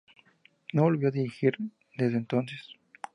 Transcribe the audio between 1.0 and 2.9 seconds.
a dirigir desde entonces.